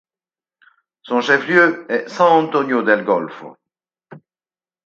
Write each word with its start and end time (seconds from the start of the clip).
Son 1.03 1.21
chef-lieu 1.21 1.85
est 1.87 2.09
San 2.09 2.31
Antonio 2.47 2.81
del 2.81 3.05
Golfo. 3.05 3.55